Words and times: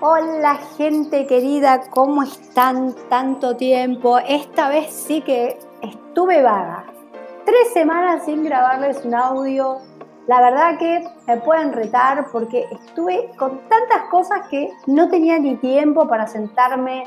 Hola 0.00 0.54
gente 0.76 1.26
querida, 1.26 1.90
¿cómo 1.90 2.22
están 2.22 2.94
tanto 3.08 3.56
tiempo? 3.56 4.20
Esta 4.20 4.68
vez 4.68 4.92
sí 4.92 5.22
que 5.22 5.58
estuve 5.82 6.40
vaga. 6.40 6.84
Tres 7.44 7.72
semanas 7.72 8.24
sin 8.24 8.44
grabarles 8.44 9.04
un 9.04 9.16
audio. 9.16 9.78
La 10.28 10.40
verdad 10.40 10.78
que 10.78 11.04
me 11.26 11.38
pueden 11.38 11.72
retar 11.72 12.26
porque 12.30 12.68
estuve 12.70 13.28
con 13.36 13.58
tantas 13.68 14.02
cosas 14.08 14.46
que 14.48 14.70
no 14.86 15.08
tenía 15.08 15.36
ni 15.40 15.56
tiempo 15.56 16.06
para 16.06 16.28
sentarme 16.28 17.02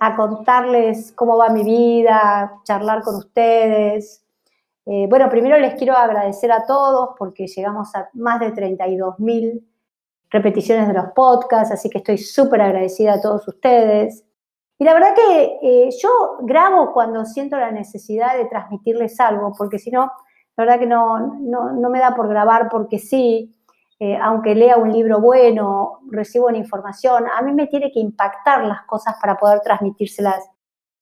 a 0.00 0.16
contarles 0.16 1.12
cómo 1.12 1.38
va 1.38 1.50
mi 1.50 1.62
vida, 1.62 2.52
charlar 2.64 3.02
con 3.02 3.14
ustedes. 3.14 4.24
Eh, 4.86 5.06
bueno, 5.08 5.28
primero 5.28 5.56
les 5.56 5.76
quiero 5.76 5.96
agradecer 5.96 6.50
a 6.50 6.66
todos 6.66 7.10
porque 7.16 7.46
llegamos 7.46 7.94
a 7.94 8.08
más 8.12 8.40
de 8.40 8.50
32 8.50 9.20
mil 9.20 9.64
repeticiones 10.34 10.88
de 10.88 10.94
los 10.94 11.12
podcasts, 11.14 11.72
así 11.72 11.88
que 11.88 11.98
estoy 11.98 12.18
súper 12.18 12.60
agradecida 12.60 13.14
a 13.14 13.20
todos 13.20 13.46
ustedes. 13.46 14.24
Y 14.76 14.84
la 14.84 14.92
verdad 14.92 15.14
que 15.14 15.58
eh, 15.62 15.90
yo 16.02 16.08
grabo 16.40 16.92
cuando 16.92 17.24
siento 17.24 17.56
la 17.56 17.70
necesidad 17.70 18.36
de 18.36 18.46
transmitirles 18.46 19.20
algo, 19.20 19.52
porque 19.56 19.78
si 19.78 19.92
no, 19.92 20.10
la 20.56 20.64
verdad 20.64 20.80
que 20.80 20.86
no, 20.86 21.38
no, 21.38 21.88
me 21.88 22.00
da 22.00 22.16
por 22.16 22.28
grabar 22.28 22.68
porque 22.68 22.98
sí, 22.98 23.54
eh, 24.00 24.18
aunque 24.20 24.56
lea 24.56 24.76
un 24.76 24.92
libro 24.92 25.20
bueno, 25.20 26.00
recibo 26.10 26.48
una 26.48 26.58
información, 26.58 27.26
a 27.32 27.40
mí 27.42 27.52
me 27.52 27.68
tiene 27.68 27.92
que 27.92 28.00
impactar 28.00 28.64
las 28.64 28.82
cosas 28.86 29.14
para 29.20 29.36
poder 29.36 29.60
transmitírselas. 29.60 30.50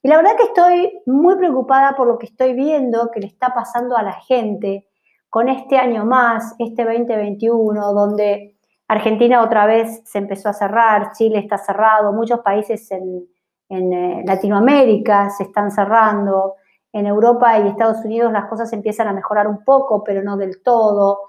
Y 0.02 0.08
la 0.08 0.16
verdad 0.18 0.36
que 0.36 0.44
estoy 0.44 1.00
muy 1.06 1.36
preocupada 1.36 1.96
por 1.96 2.06
lo 2.06 2.18
que 2.18 2.26
estoy 2.26 2.52
viendo 2.52 3.10
que 3.10 3.20
le 3.20 3.28
está 3.28 3.54
pasando 3.54 3.96
a 3.96 4.02
la 4.02 4.12
gente 4.12 4.88
con 5.30 5.48
este 5.48 5.78
año 5.78 6.04
más, 6.04 6.54
este 6.58 6.84
2021, 6.84 7.94
donde 7.94 8.58
Argentina 8.88 9.42
otra 9.42 9.66
vez 9.66 10.02
se 10.04 10.18
empezó 10.18 10.48
a 10.48 10.52
cerrar, 10.52 11.12
Chile 11.12 11.38
está 11.38 11.58
cerrado, 11.58 12.12
muchos 12.12 12.40
países 12.40 12.90
en, 12.90 13.26
eh, 13.70 14.22
Latinoamérica 14.26 15.30
se 15.30 15.44
están 15.44 15.70
cerrando, 15.70 16.56
en 16.92 17.06
Europa 17.06 17.58
y 17.58 17.68
Estados 17.68 18.04
Unidos 18.04 18.32
las 18.32 18.48
cosas 18.48 18.72
empiezan 18.72 19.08
a 19.08 19.14
mejorar 19.14 19.48
un 19.48 19.64
poco, 19.64 20.04
pero 20.04 20.22
no 20.22 20.36
del 20.36 20.62
todo. 20.62 21.20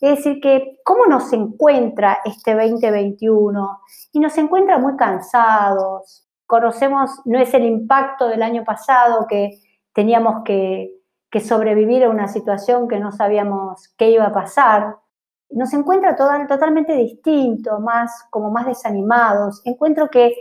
Es 0.00 0.16
decir, 0.18 0.40
que 0.40 0.78
cómo 0.84 1.06
nos 1.06 1.32
encuentra 1.32 2.20
este 2.24 2.54
2021 2.54 3.80
y 4.12 4.20
nos 4.20 4.38
encuentra 4.38 4.78
muy 4.78 4.96
cansados. 4.96 6.28
Conocemos, 6.46 7.10
no 7.24 7.40
es 7.40 7.52
el 7.52 7.64
impacto 7.64 8.28
del 8.28 8.44
año 8.44 8.64
pasado 8.64 9.26
que 9.28 9.58
teníamos 9.92 10.44
que, 10.44 10.94
que 11.30 11.40
sobrevivir 11.40 12.04
a 12.04 12.10
una 12.10 12.28
situación 12.28 12.86
que 12.86 13.00
no 13.00 13.10
sabíamos 13.10 13.92
qué 13.98 14.10
iba 14.10 14.26
a 14.26 14.32
pasar 14.32 14.96
nos 15.50 15.72
encuentra 15.72 16.14
totalmente 16.14 16.94
distinto, 16.94 17.80
más, 17.80 18.26
como 18.30 18.50
más 18.50 18.66
desanimados. 18.66 19.62
Encuentro 19.64 20.08
que 20.08 20.34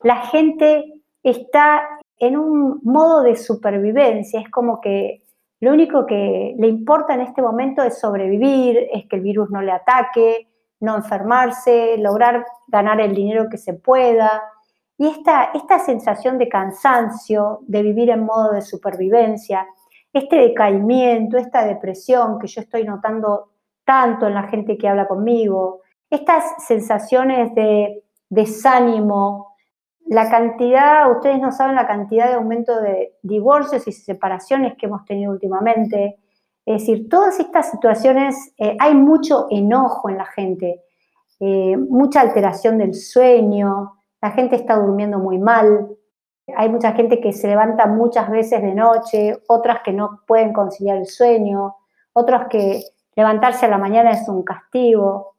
la 0.00 0.26
gente 0.26 1.02
está 1.22 1.88
en 2.18 2.36
un 2.36 2.80
modo 2.82 3.22
de 3.22 3.36
supervivencia, 3.36 4.40
es 4.40 4.50
como 4.50 4.80
que 4.80 5.22
lo 5.60 5.72
único 5.72 6.06
que 6.06 6.54
le 6.58 6.68
importa 6.68 7.14
en 7.14 7.22
este 7.22 7.40
momento 7.40 7.82
es 7.82 7.98
sobrevivir, 7.98 8.86
es 8.92 9.06
que 9.06 9.16
el 9.16 9.22
virus 9.22 9.50
no 9.50 9.62
le 9.62 9.72
ataque, 9.72 10.48
no 10.80 10.96
enfermarse, 10.96 11.96
lograr 11.98 12.44
ganar 12.68 13.00
el 13.00 13.14
dinero 13.14 13.48
que 13.50 13.56
se 13.56 13.74
pueda. 13.74 14.42
Y 14.98 15.08
esta, 15.08 15.50
esta 15.54 15.78
sensación 15.78 16.38
de 16.38 16.48
cansancio, 16.48 17.60
de 17.62 17.82
vivir 17.82 18.10
en 18.10 18.24
modo 18.24 18.52
de 18.52 18.62
supervivencia, 18.62 19.66
este 20.12 20.36
decaimiento, 20.36 21.38
esta 21.38 21.64
depresión 21.64 22.38
que 22.38 22.46
yo 22.46 22.60
estoy 22.60 22.84
notando 22.84 23.53
tanto 23.84 24.26
en 24.26 24.34
la 24.34 24.44
gente 24.44 24.76
que 24.78 24.88
habla 24.88 25.06
conmigo, 25.06 25.82
estas 26.10 26.44
sensaciones 26.66 27.54
de 27.54 28.02
desánimo, 28.28 29.54
la 30.06 30.28
cantidad, 30.30 31.10
ustedes 31.10 31.40
no 31.40 31.50
saben 31.50 31.76
la 31.76 31.86
cantidad 31.86 32.28
de 32.28 32.34
aumento 32.34 32.80
de 32.80 33.14
divorcios 33.22 33.86
y 33.88 33.92
separaciones 33.92 34.74
que 34.76 34.86
hemos 34.86 35.04
tenido 35.04 35.32
últimamente. 35.32 36.18
Es 36.66 36.82
decir, 36.82 37.08
todas 37.08 37.40
estas 37.40 37.70
situaciones, 37.70 38.54
eh, 38.58 38.76
hay 38.78 38.94
mucho 38.94 39.46
enojo 39.50 40.08
en 40.10 40.18
la 40.18 40.26
gente, 40.26 40.82
eh, 41.40 41.76
mucha 41.76 42.20
alteración 42.20 42.78
del 42.78 42.94
sueño, 42.94 43.94
la 44.20 44.30
gente 44.30 44.56
está 44.56 44.76
durmiendo 44.76 45.18
muy 45.18 45.38
mal, 45.38 45.88
hay 46.56 46.68
mucha 46.68 46.92
gente 46.92 47.20
que 47.20 47.32
se 47.32 47.48
levanta 47.48 47.86
muchas 47.86 48.30
veces 48.30 48.62
de 48.62 48.74
noche, 48.74 49.38
otras 49.48 49.80
que 49.82 49.92
no 49.92 50.20
pueden 50.26 50.52
conciliar 50.52 50.98
el 50.98 51.06
sueño, 51.06 51.76
otros 52.12 52.42
que 52.50 52.82
Levantarse 53.16 53.66
a 53.66 53.68
la 53.68 53.78
mañana 53.78 54.10
es 54.10 54.28
un 54.28 54.42
castigo. 54.42 55.36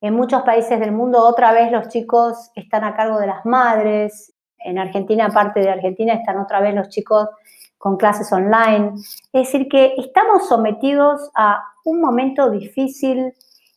En 0.00 0.14
muchos 0.14 0.42
países 0.42 0.78
del 0.80 0.92
mundo 0.92 1.22
otra 1.22 1.52
vez 1.52 1.70
los 1.70 1.88
chicos 1.88 2.50
están 2.54 2.84
a 2.84 2.94
cargo 2.94 3.18
de 3.18 3.26
las 3.26 3.44
madres. 3.44 4.34
En 4.58 4.78
Argentina, 4.78 5.26
aparte 5.26 5.60
de 5.60 5.70
Argentina, 5.70 6.14
están 6.14 6.38
otra 6.38 6.60
vez 6.60 6.74
los 6.74 6.88
chicos 6.88 7.28
con 7.78 7.96
clases 7.96 8.32
online. 8.32 8.92
Es 9.32 9.46
decir, 9.46 9.68
que 9.68 9.94
estamos 9.98 10.48
sometidos 10.48 11.30
a 11.34 11.62
un 11.84 12.00
momento 12.00 12.50
difícil 12.50 13.34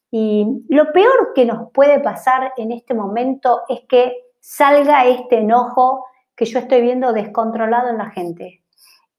y 0.09 0.63
lo 0.69 0.91
peor 0.93 1.33
que 1.35 1.45
nos 1.45 1.71
puede 1.71 1.99
pasar 1.99 2.53
en 2.55 2.71
este 2.71 2.93
momento 2.93 3.63
es 3.67 3.81
que 3.89 4.15
salga 4.39 5.05
este 5.05 5.39
enojo 5.39 6.05
que 6.35 6.45
yo 6.45 6.59
estoy 6.59 6.81
viendo 6.81 7.11
descontrolado 7.11 7.89
en 7.89 7.97
la 7.97 8.11
gente. 8.11 8.63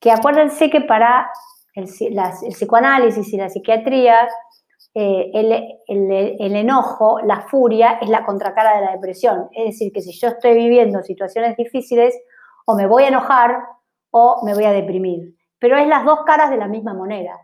Que 0.01 0.11
acuérdense 0.11 0.71
que 0.71 0.81
para 0.81 1.31
el, 1.79 2.53
psicoanálisis 2.53 3.33
y 3.33 3.37
la 3.37 3.49
psiquiatría, 3.49 4.29
eh, 4.95 5.31
el, 5.35 6.57
enojo, 6.57 7.21
la 7.21 7.43
furia, 7.43 7.99
es 8.01 8.09
la 8.09 8.25
contracara 8.25 8.77
de 8.77 8.85
la 8.87 8.93
depresión. 8.93 9.49
Es 9.53 9.67
decir, 9.67 9.93
que 9.93 10.01
si 10.01 10.13
yo 10.13 10.29
estoy 10.29 10.55
viviendo 10.55 11.03
situaciones 11.03 11.57
difíciles, 11.57 12.15
o 12.67 12.75
me 12.75 12.87
voy 12.87 13.05
a 13.05 13.09
enojar 13.09 13.57
o 14.11 14.43
me 14.45 14.55
voy 14.55 14.65
a 14.65 14.73
deprimir. 14.73 15.35
Pero 15.59 15.77
es 15.79 15.89
las 15.89 16.05
dos 16.05 16.21
caras 16.27 16.51
de 16.51 16.57
la 16.57 16.69
misma 16.69 16.95
moneda. 16.95 17.39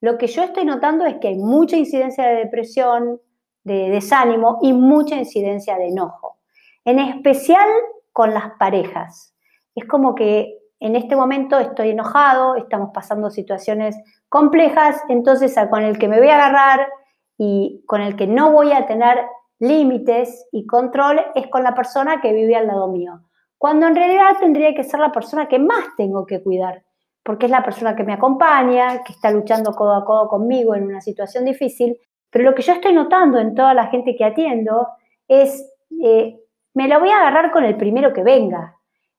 Lo 0.00 0.16
que 0.16 0.26
yo 0.26 0.42
estoy 0.42 0.64
notando 0.64 1.04
es 1.04 1.16
que 1.16 1.28
hay 1.28 1.38
mucha 1.38 1.76
incidencia 1.76 2.26
de 2.26 2.36
depresión, 2.36 3.20
de 3.64 3.90
desánimo 3.90 4.58
y 4.62 4.72
mucha 4.72 5.16
incidencia 5.16 5.76
de 5.76 5.88
enojo. 5.88 6.38
En 6.84 6.98
especial 6.98 7.68
con 8.12 8.32
las 8.34 8.52
parejas. 8.58 9.34
Es 9.74 9.86
como 9.86 10.14
que 10.14 10.57
en 10.80 10.96
este 10.96 11.16
momento 11.16 11.58
estoy 11.58 11.90
enojado, 11.90 12.56
estamos 12.56 12.90
pasando 12.92 13.30
situaciones 13.30 13.96
complejas, 14.28 15.02
entonces 15.08 15.54
con 15.70 15.82
el 15.82 15.98
que 15.98 16.08
me 16.08 16.18
voy 16.18 16.28
a 16.28 16.36
agarrar 16.36 16.88
y 17.36 17.82
con 17.86 18.00
el 18.00 18.16
que 18.16 18.26
no 18.26 18.52
voy 18.52 18.72
a 18.72 18.86
tener 18.86 19.26
límites 19.58 20.46
y 20.52 20.66
control 20.66 21.20
es 21.34 21.48
con 21.48 21.62
la 21.62 21.74
persona 21.74 22.20
que 22.20 22.32
vive 22.32 22.56
al 22.56 22.66
lado 22.66 22.88
mío. 22.88 23.20
Cuando 23.56 23.86
en 23.86 23.96
realidad 23.96 24.36
tendría 24.38 24.74
que 24.74 24.84
ser 24.84 25.00
la 25.00 25.10
persona 25.10 25.48
que 25.48 25.58
más 25.58 25.96
tengo 25.96 26.24
que 26.26 26.42
cuidar, 26.42 26.84
porque 27.24 27.46
es 27.46 27.52
la 27.52 27.64
persona 27.64 27.96
que 27.96 28.04
me 28.04 28.12
acompaña, 28.12 29.02
que 29.02 29.12
está 29.12 29.30
luchando 29.30 29.72
codo 29.72 29.94
a 29.94 30.04
codo 30.04 30.28
conmigo 30.28 30.74
en 30.74 30.84
una 30.84 31.00
situación 31.00 31.44
difícil. 31.44 31.98
Pero 32.30 32.44
lo 32.44 32.54
que 32.54 32.62
yo 32.62 32.72
estoy 32.72 32.92
notando 32.92 33.38
en 33.38 33.54
toda 33.54 33.74
la 33.74 33.88
gente 33.88 34.14
que 34.14 34.24
atiendo 34.24 34.88
es, 35.26 35.68
eh, 36.02 36.38
me 36.74 36.86
la 36.86 36.98
voy 36.98 37.10
a 37.10 37.18
agarrar 37.18 37.50
con 37.50 37.64
el 37.64 37.76
primero 37.76 38.12
que 38.12 38.22
venga, 38.22 38.77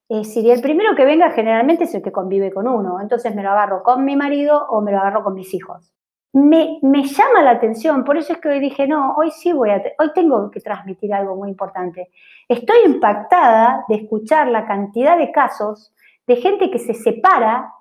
es 0.10 0.28
decir, 0.28 0.50
el 0.52 0.62
primero 0.62 0.96
que 0.96 1.06
venga 1.06 1.30
generalmente 1.30 1.84
es 1.84 1.94
el 1.94 2.02
que 2.02 2.12
convive 2.12 2.52
con 2.52 2.68
uno. 2.68 3.00
Entonces 3.00 3.36
me 3.36 3.44
lo 3.44 3.52
agarro 3.52 3.84
con 3.84 4.04
mi 4.04 4.16
marido 4.16 4.66
o 4.68 4.82
me 4.82 4.92
lo 4.92 4.98
agarro 4.98 5.24
con 5.24 5.36
mis 5.36 5.54
hijos. 5.54 5.94
Me, 6.34 6.80
llama 6.82 7.44
la 7.44 7.52
atención, 7.52 8.04
por 8.04 8.18
eso 8.18 8.34
es 8.34 8.40
que 8.40 8.50
hoy 8.50 8.60
dije, 8.60 8.88
no, 8.88 9.14
hoy 9.16 9.30
sí 9.32 9.52
voy 9.52 9.70
a, 9.70 9.82
hoy 10.00 10.12
tengo 10.14 10.50
que 10.50 10.62
transmitir 10.62 11.14
algo 11.14 11.36
muy 11.36 11.50
importante. 11.50 12.10
Estoy 12.48 12.86
impactada 12.86 13.86
de 13.88 13.96
escuchar 13.96 14.48
la 14.48 14.66
cantidad 14.66 15.18
de 15.18 15.32
casos 15.32 15.94
de 16.26 16.36
gente 16.38 16.72
que 16.72 16.80
se 16.80 16.96
separa 16.96 17.72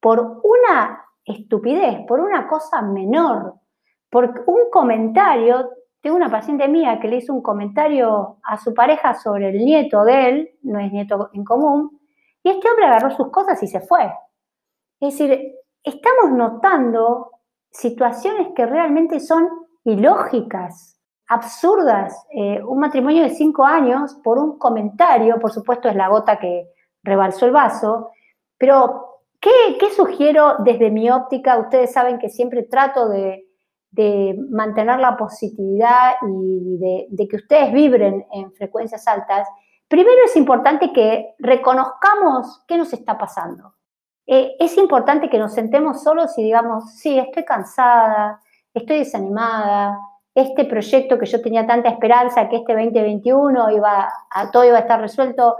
por 0.00 0.40
una 0.42 1.04
estupidez, 1.24 2.00
por 2.06 2.20
una 2.20 2.46
cosa 2.46 2.82
menor, 2.82 3.54
por 4.10 4.44
un 4.46 4.70
comentario 4.70 5.70
tengo 6.00 6.16
una 6.16 6.30
paciente 6.30 6.66
mía 6.68 6.98
que 7.00 7.08
le 7.08 7.16
hizo 7.16 7.32
un 7.34 7.42
comentario 7.42 8.38
a 8.42 8.56
su 8.56 8.72
pareja 8.72 9.14
sobre 9.14 9.50
el 9.50 9.64
nieto 9.64 10.04
de 10.04 10.28
él, 10.28 10.50
no 10.62 10.80
es 10.80 10.90
nieto 10.92 11.30
en 11.34 11.44
común, 11.44 12.00
y 12.42 12.50
este 12.50 12.70
hombre 12.70 12.86
agarró 12.86 13.10
sus 13.10 13.30
cosas 13.30 13.62
y 13.62 13.66
se 13.66 13.80
fue. 13.80 14.10
Es 14.98 15.18
decir, 15.18 15.52
estamos 15.82 16.32
notando 16.32 17.30
situaciones 17.70 18.48
que 18.54 18.66
realmente 18.66 19.20
son 19.20 19.48
ilógicas, 19.84 20.98
absurdas. 21.28 22.26
Eh, 22.34 22.62
un 22.62 22.78
matrimonio 22.78 23.22
de 23.22 23.30
cinco 23.30 23.64
años 23.64 24.18
por 24.24 24.38
un 24.38 24.58
comentario, 24.58 25.38
por 25.38 25.52
supuesto 25.52 25.88
es 25.88 25.96
la 25.96 26.08
gota 26.08 26.38
que 26.38 26.70
rebalsó 27.02 27.46
el 27.46 27.52
vaso, 27.52 28.10
pero 28.58 29.20
¿qué, 29.40 29.50
qué 29.78 29.90
sugiero 29.90 30.56
desde 30.64 30.90
mi 30.90 31.10
óptica? 31.10 31.58
Ustedes 31.58 31.92
saben 31.92 32.18
que 32.18 32.30
siempre 32.30 32.62
trato 32.62 33.08
de 33.08 33.49
de 33.90 34.36
mantener 34.50 35.00
la 35.00 35.16
positividad 35.16 36.12
y 36.22 36.78
de, 37.10 37.28
que 37.28 37.36
ustedes 37.36 37.72
vibren 37.72 38.24
en 38.32 38.52
frecuencias 38.52 39.06
altas, 39.08 39.48
primero 39.88 40.18
es 40.24 40.36
importante 40.36 40.92
que 40.92 41.34
reconozcamos 41.38 42.64
qué 42.68 42.78
nos 42.78 42.92
está 42.92 43.18
pasando. 43.18 43.74
Eh, 44.26 44.54
es 44.60 44.76
importante 44.76 45.28
que 45.28 45.38
nos 45.38 45.54
sentemos 45.54 46.02
solos 46.02 46.38
y 46.38 46.44
digamos, 46.44 46.94
sí, 46.94 47.18
estoy 47.18 47.44
cansada, 47.44 48.40
estoy 48.72 48.98
desanimada, 48.98 49.98
este 50.34 50.64
proyecto 50.64 51.18
que 51.18 51.26
yo 51.26 51.42
tenía 51.42 51.66
tanta 51.66 51.88
esperanza 51.88 52.48
que 52.48 52.56
este 52.56 52.72
2021 52.72 53.70
iba 53.72 54.08
a, 54.30 54.50
todo 54.50 54.64
iba 54.64 54.78
a 54.78 54.82
estar 54.82 55.00
resuelto, 55.00 55.56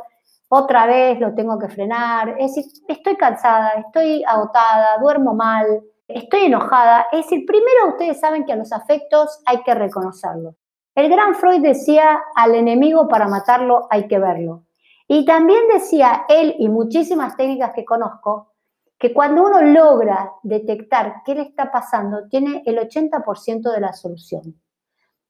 otra 0.49 0.87
vez 0.87 1.19
lo 1.21 1.35
tengo 1.35 1.59
que 1.59 1.69
frenar. 1.69 2.37
Es 2.39 2.55
decir, 2.55 2.73
estoy 2.89 3.17
cansada, 3.17 3.71
estoy 3.87 4.23
agotada, 4.25 4.99
duermo 5.01 5.35
mal, 5.35 5.65
estoy 6.15 6.47
enojada. 6.47 7.07
Es 7.13 7.25
decir, 7.25 7.45
primero 7.47 7.89
ustedes 7.89 8.21
saben 8.21 8.45
que 8.45 8.53
a 8.53 8.57
los 8.57 8.73
afectos 8.73 9.41
hay 9.47 9.63
que 9.63 9.75
reconocerlos. 9.75 10.55
El 10.95 11.09
gran 11.09 11.35
Freud 11.35 11.63
decía, 11.63 12.21
al 12.35 12.55
enemigo 12.55 13.09
para 13.09 13.29
matarlo 13.29 13.87
hay 13.91 14.09
que 14.09 14.19
verlo. 14.19 14.65
Y 15.07 15.25
también 15.25 15.63
decía 15.73 16.25
él 16.29 16.55
y 16.59 16.69
muchísimas 16.69 17.37
técnicas 17.37 17.73
que 17.75 17.85
conozco, 17.85 18.53
que 18.99 19.13
cuando 19.13 19.45
uno 19.45 19.63
logra 19.63 20.33
detectar 20.43 21.23
qué 21.25 21.35
le 21.35 21.43
está 21.43 21.73
pasando, 21.73 22.29
tiene 22.29 22.63
el 22.67 22.79
80% 22.79 23.73
de 23.73 23.81
la 23.81 23.93
solución. 23.93 24.61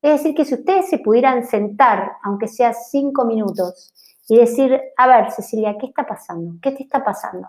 Es 0.02 0.12
decir, 0.12 0.34
que 0.34 0.44
si 0.44 0.54
ustedes 0.54 0.88
se 0.88 0.98
pudieran 0.98 1.44
sentar, 1.44 2.16
aunque 2.22 2.48
sea 2.48 2.72
cinco 2.72 3.24
minutos, 3.24 3.92
y 4.28 4.38
decir, 4.38 4.80
a 4.96 5.06
ver, 5.06 5.30
Cecilia, 5.30 5.76
¿qué 5.78 5.86
está 5.86 6.06
pasando? 6.06 6.54
¿Qué 6.62 6.72
te 6.72 6.84
está 6.84 7.04
pasando? 7.04 7.48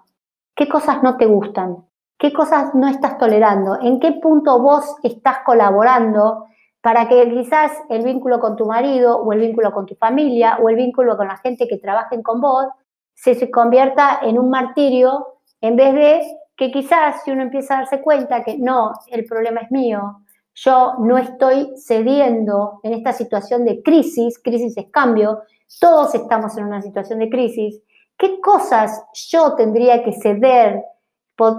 ¿Qué 0.55 0.67
cosas 0.67 1.01
no 1.03 1.15
te 1.15 1.25
gustan? 1.25 1.85
¿Qué 2.21 2.31
cosas 2.31 2.75
no 2.75 2.87
estás 2.87 3.17
tolerando? 3.17 3.79
¿En 3.81 3.99
qué 3.99 4.11
punto 4.11 4.61
vos 4.61 4.95
estás 5.01 5.39
colaborando 5.43 6.45
para 6.79 7.07
que 7.07 7.27
quizás 7.27 7.71
el 7.89 8.03
vínculo 8.03 8.39
con 8.39 8.55
tu 8.55 8.67
marido 8.67 9.17
o 9.17 9.33
el 9.33 9.39
vínculo 9.39 9.71
con 9.71 9.87
tu 9.87 9.95
familia 9.95 10.59
o 10.61 10.69
el 10.69 10.75
vínculo 10.75 11.17
con 11.17 11.27
la 11.27 11.37
gente 11.37 11.67
que 11.67 11.79
trabajen 11.79 12.21
con 12.21 12.39
vos 12.39 12.67
se 13.15 13.49
convierta 13.49 14.19
en 14.21 14.37
un 14.37 14.51
martirio 14.51 15.39
en 15.61 15.75
vez 15.75 15.95
de 15.95 16.21
que 16.55 16.69
quizás 16.69 17.23
si 17.23 17.31
uno 17.31 17.41
empieza 17.41 17.73
a 17.73 17.77
darse 17.79 18.01
cuenta 18.01 18.43
que 18.43 18.55
no, 18.55 18.93
el 19.07 19.25
problema 19.25 19.61
es 19.61 19.71
mío, 19.71 20.21
yo 20.53 20.93
no 20.99 21.17
estoy 21.17 21.73
cediendo 21.75 22.81
en 22.83 22.93
esta 22.93 23.13
situación 23.13 23.65
de 23.65 23.81
crisis, 23.81 24.37
crisis 24.37 24.77
es 24.77 24.91
cambio, 24.91 25.41
todos 25.79 26.13
estamos 26.13 26.55
en 26.55 26.65
una 26.65 26.83
situación 26.83 27.17
de 27.17 27.31
crisis, 27.31 27.81
¿qué 28.15 28.39
cosas 28.39 29.05
yo 29.27 29.55
tendría 29.55 30.03
que 30.03 30.13
ceder, 30.13 30.83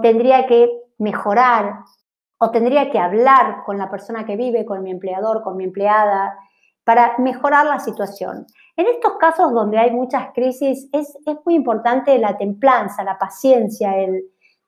tendría 0.01 0.45
que 0.47 0.69
mejorar 0.97 1.79
o 2.37 2.51
tendría 2.51 2.89
que 2.89 2.99
hablar 2.99 3.63
con 3.65 3.77
la 3.77 3.89
persona 3.89 4.25
que 4.25 4.35
vive, 4.35 4.65
con 4.65 4.83
mi 4.83 4.91
empleador, 4.91 5.43
con 5.43 5.57
mi 5.57 5.63
empleada, 5.63 6.37
para 6.83 7.15
mejorar 7.17 7.65
la 7.65 7.79
situación? 7.79 8.45
En 8.75 8.87
estos 8.87 9.13
casos 9.13 9.53
donde 9.53 9.77
hay 9.77 9.91
muchas 9.91 10.33
crisis 10.33 10.89
es, 10.91 11.17
es 11.25 11.37
muy 11.45 11.55
importante 11.55 12.17
la 12.17 12.37
templanza, 12.37 13.03
la 13.03 13.17
paciencia, 13.17 13.97
el 13.97 14.23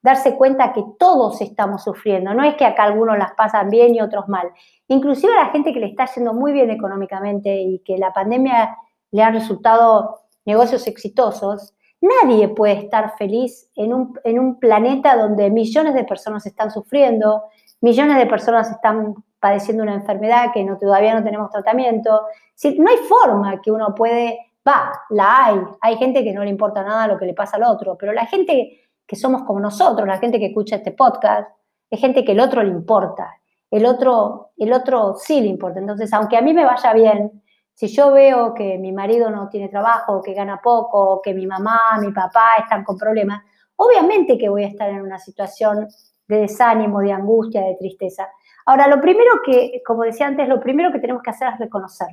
darse 0.06 0.36
cuenta 0.36 0.72
que 0.72 0.84
todos 1.00 1.42
estamos 1.42 1.84
sufriendo. 1.84 2.32
No 2.36 2.44
es 2.44 2.54
que 2.56 2.66
acá 2.66 2.84
algunos 2.84 3.18
las 3.18 3.34
pasan 3.34 3.72
bien 3.72 3.96
y 3.96 4.02
otros 4.02 4.28
mal. 4.28 4.52
Inclusive 4.88 5.34
a 5.34 5.46
la 5.46 5.50
gente 5.50 5.74
que 5.74 5.80
le 5.80 5.88
está 5.88 6.06
yendo 6.06 6.32
muy 6.32 6.54
bien 6.54 6.70
económicamente 6.70 7.60
y 7.60 7.80
que 7.80 7.98
la 7.98 8.14
pandemia 8.14 8.78
le 9.10 9.24
ha 9.24 9.32
resultado 9.32 10.20
negocios 10.46 10.86
exitosos, 10.86 11.74
nadie 12.06 12.48
puede 12.50 12.74
estar 12.74 13.16
feliz 13.18 13.70
en 13.76 13.94
un, 13.94 14.20
en 14.24 14.40
un 14.40 14.60
planeta 14.60 15.16
donde 15.16 15.50
millones 15.50 15.94
de 15.94 16.04
personas 16.04 16.46
están 16.46 16.72
sufriendo, 16.72 17.44
millones 17.82 18.18
de 18.18 18.26
personas 18.26 18.70
están 18.72 19.16
padeciendo 19.40 19.84
una 19.84 19.94
enfermedad 19.94 20.52
que 20.54 20.66
todavía 20.80 21.14
no 21.14 21.24
tenemos 21.24 21.52
tratamiento. 21.52 22.22
Si, 22.56 22.80
no 22.80 22.90
hay 22.90 22.98
forma 22.98 23.62
que 23.62 23.72
uno 23.72 23.94
puede, 23.94 24.40
va, 24.68 24.92
la 25.10 25.46
hay. 25.46 25.60
Hay 25.82 25.98
gente 25.98 26.24
que 26.24 26.34
no 26.34 26.44
le 26.44 26.50
importa 26.50 26.84
nada 26.84 27.08
lo 27.08 27.18
que 27.18 27.26
le 27.26 27.34
pasa 27.34 27.58
al 27.58 27.64
otro, 27.64 27.96
pero 27.96 28.12
la 28.12 28.26
gente 28.26 28.82
que 29.06 29.16
somos 29.16 29.44
como 29.44 29.60
nosotros, 29.60 30.08
la 30.08 30.18
gente 30.18 30.40
que 30.40 30.48
escucha 30.48 30.78
este 30.78 30.92
podcast, 30.92 31.50
es 31.90 32.00
gente 32.00 32.26
que 32.26 32.32
el 32.32 32.40
otro 32.40 32.64
le 32.64 32.72
importa. 32.72 33.36
El 33.70 33.86
otro, 33.86 34.52
el 34.58 34.74
otro 34.74 35.16
sí 35.16 35.42
le 35.42 35.48
importa. 35.48 35.80
Entonces, 35.80 36.12
aunque 36.14 36.38
a 36.38 36.42
mí 36.42 36.54
me 36.54 36.66
vaya 36.66 36.94
bien, 36.94 37.44
si 37.76 37.88
yo 37.88 38.12
veo 38.14 38.54
que 38.54 38.78
mi 38.78 38.94
marido 38.94 39.30
no 39.30 39.50
tiene 39.50 39.68
trabajo, 39.68 40.22
que 40.22 40.34
gana 40.34 40.62
poco, 40.64 41.22
que 41.22 41.34
mi 41.34 41.46
mamá, 41.46 41.80
mi 42.00 42.12
papá 42.12 42.52
están 42.64 42.86
con 42.86 42.98
problemas, 42.98 43.44
obviamente 43.76 44.38
que 44.38 44.48
voy 44.48 44.64
a 44.64 44.68
estar 44.68 44.90
en 44.90 45.02
una 45.02 45.20
situación 45.20 45.88
de 46.28 46.38
desánimo, 46.38 47.02
de 47.02 47.12
angustia, 47.12 47.62
de 47.62 47.76
tristeza. 47.76 48.30
Ahora, 48.66 48.88
lo 48.88 49.02
primero 49.02 49.42
que, 49.46 49.82
como 49.86 50.04
decía 50.04 50.26
antes, 50.26 50.48
lo 50.48 50.60
primero 50.60 50.92
que 50.92 51.00
tenemos 51.00 51.22
que 51.22 51.32
hacer 51.32 51.50
es 51.50 51.60
reconocer, 51.60 52.08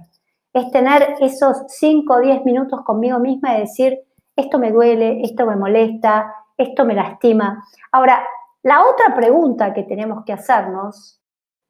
es 0.52 0.70
tener 0.72 1.14
esos 1.20 1.62
5 1.68 2.12
o 2.12 2.20
10 2.20 2.44
minutos 2.44 2.82
conmigo 2.84 3.20
misma 3.20 3.56
y 3.56 3.60
decir, 3.60 4.00
esto 4.34 4.58
me 4.58 4.72
duele, 4.72 5.22
esto 5.22 5.46
me 5.46 5.56
molesta, 5.56 6.34
esto 6.56 6.84
me 6.84 6.94
lastima. 6.94 7.64
Ahora, 7.92 8.26
la 8.64 8.84
otra 8.84 9.14
pregunta 9.14 9.72
que 9.72 9.84
tenemos 9.84 10.24
que 10.24 10.32
hacernos, 10.32 11.20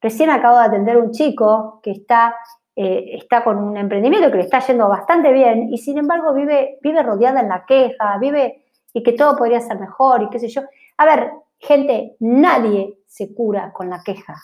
recién 0.01 0.31
acabo 0.31 0.57
de 0.57 0.65
atender 0.65 0.97
un 0.97 1.11
chico 1.11 1.79
que 1.83 1.91
está, 1.91 2.35
eh, 2.75 3.17
está 3.17 3.43
con 3.43 3.57
un 3.57 3.77
emprendimiento 3.77 4.31
que 4.31 4.37
le 4.37 4.43
está 4.43 4.59
yendo 4.59 4.89
bastante 4.89 5.31
bien 5.31 5.71
y 5.71 5.77
sin 5.77 5.97
embargo 5.99 6.33
vive, 6.33 6.79
vive 6.81 7.03
rodeada 7.03 7.41
en 7.41 7.49
la 7.49 7.65
queja, 7.65 8.17
vive 8.19 8.63
y 8.93 9.03
que 9.03 9.13
todo 9.13 9.37
podría 9.37 9.59
ser 9.59 9.79
mejor 9.79 10.23
y 10.23 10.29
qué 10.29 10.39
sé 10.39 10.47
yo. 10.47 10.61
A 10.97 11.05
ver, 11.05 11.31
gente, 11.59 12.15
nadie 12.19 12.99
se 13.05 13.33
cura 13.33 13.71
con 13.73 13.89
la 13.89 14.01
queja. 14.03 14.35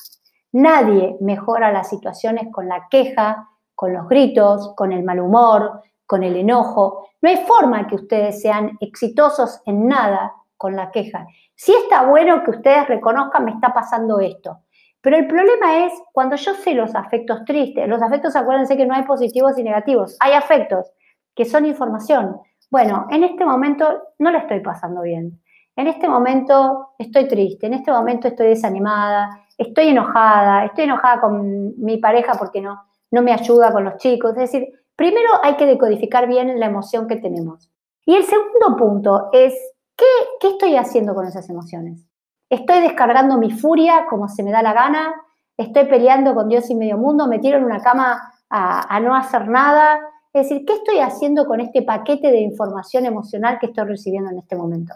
Nadie 0.51 1.17
mejora 1.21 1.71
las 1.71 1.89
situaciones 1.89 2.47
con 2.51 2.67
la 2.67 2.87
queja, 2.89 3.49
con 3.75 3.93
los 3.93 4.07
gritos, 4.07 4.73
con 4.75 4.91
el 4.91 5.03
mal 5.03 5.19
humor, 5.19 5.81
con 6.05 6.23
el 6.23 6.35
enojo. 6.35 7.07
No 7.21 7.29
hay 7.29 7.37
forma 7.45 7.87
que 7.87 7.95
ustedes 7.95 8.41
sean 8.41 8.77
exitosos 8.79 9.61
en 9.65 9.87
nada 9.87 10.33
con 10.57 10.75
la 10.75 10.91
queja. 10.91 11.27
Sí 11.55 11.73
está 11.73 12.05
bueno 12.05 12.43
que 12.43 12.51
ustedes 12.51 12.87
reconozcan, 12.87 13.45
me 13.45 13.51
está 13.51 13.73
pasando 13.73 14.19
esto. 14.19 14.59
Pero 15.01 15.18
el 15.18 15.28
problema 15.28 15.86
es 15.86 15.94
cuando 16.12 16.36
yo 16.36 16.54
sé 16.54 16.74
los 16.74 16.94
afectos 16.96 17.46
tristes. 17.46 17.88
Los 17.88 18.01
afectos, 18.01 18.36
acuérdense 18.36 18.75
que 18.75 18.86
no 18.86 18.94
hay 18.94 19.04
positivos 19.04 19.57
y 19.57 19.63
negativos. 19.63 20.18
Hay 20.19 20.34
afectos 20.34 20.92
que 21.36 21.46
son 21.46 21.66
información. 21.66 22.38
Bueno, 22.69 23.07
en 23.10 23.24
este 23.24 23.46
momento 23.46 24.01
no 24.19 24.31
le 24.31 24.40
estoy 24.40 24.60
pasando 24.60 25.01
bien. 25.01 25.42
En 25.75 25.88
este 25.88 26.10
momento 26.10 26.90
estoy 26.98 27.28
triste. 27.28 27.68
En 27.68 27.75
este 27.75 27.92
momento 27.92 28.28
estoy 28.28 28.48
desanimada 28.48 29.30
estoy 29.60 29.90
enojada, 29.90 30.66
estoy 30.66 30.86
enojada 30.86 31.22
con 31.22 31.74
mi 31.78 31.98
pareja 31.98 32.34
porque 32.40 32.62
no, 32.62 32.81
no 33.12 33.22
me 33.22 33.34
ayuda 33.34 33.72
con 33.72 33.84
los 33.84 33.98
chicos. 33.98 34.31
Es 34.31 34.51
decir, 34.51 34.69
primero 34.96 35.30
hay 35.44 35.56
que 35.57 35.66
decodificar 35.66 36.28
bien 36.28 36.60
la 36.60 36.66
emoción 36.66 37.07
que 37.07 37.18
tenemos. 37.18 37.69
Y 38.06 38.16
el 38.16 38.24
segundo 38.24 38.75
punto 38.78 39.30
es, 39.34 39.54
¿qué, 39.96 40.06
qué 40.40 40.48
estoy 40.50 40.78
haciendo 40.78 41.13
con 41.13 41.28
esas 41.28 41.48
emociones? 41.50 42.08
¿Estoy 42.50 42.81
descargando 42.81 43.38
mi 43.38 43.51
furia 43.51 44.07
como 44.10 44.28
se 44.28 44.42
me 44.42 44.51
da 44.51 44.63
la 44.63 44.74
gana? 44.74 45.13
¿Estoy 45.56 45.86
peleando 45.86 46.34
con 46.34 46.50
Dios 46.50 46.68
y 46.69 46.75
medio 46.75 46.98
mundo? 46.98 47.28
¿Me 47.28 47.38
tiro 47.38 47.57
en 47.57 47.66
una 47.66 47.81
cama 47.81 48.34
a, 48.50 49.00
no 49.01 49.15
hacer 49.15 49.48
nada? 49.48 50.00
Es 50.34 50.50
decir, 50.50 50.65
¿qué 50.65 50.74
estoy 50.74 51.00
haciendo 51.00 51.46
con 51.46 51.60
este 51.62 51.84
paquete 51.84 52.32
de 52.32 52.39
información 52.39 53.06
emocional 53.06 53.60
que 53.60 53.68
estoy 53.68 53.86
recibiendo 53.86 54.32
en 54.32 54.39
este 54.39 54.56
momento? 54.56 54.96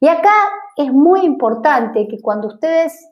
Y 0.00 0.08
acá 0.08 0.32
es 0.76 0.90
muy 0.90 1.26
importante 1.26 2.08
que 2.08 2.20
cuando 2.22 2.48
ustedes 2.48 3.10